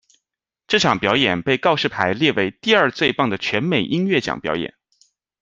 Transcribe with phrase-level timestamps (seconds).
[0.65, 4.73] 这场表演被告示牌列为第二最棒的全美音乐奖表演。